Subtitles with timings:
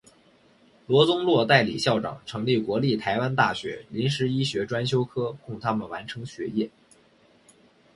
[0.87, 6.71] 罗宗洛代理校长成立国立台湾大学临时医学专修科供他们完成学业。